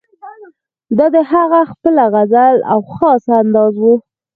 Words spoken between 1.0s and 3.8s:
د هغه خپله غزل او خاص انداز